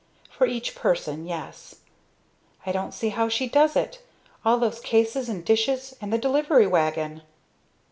"For 0.31 0.47
each 0.47 0.73
person, 0.73 1.27
yes." 1.27 1.75
"I 2.65 2.71
don't 2.71 2.91
see 2.91 3.09
how 3.09 3.29
she 3.29 3.47
does 3.47 3.75
it. 3.75 4.01
All 4.43 4.57
those 4.57 4.79
cases 4.79 5.29
and 5.29 5.45
dishes, 5.45 5.95
and 6.01 6.11
the 6.11 6.17
delivery 6.17 6.65
wagon!" 6.65 7.21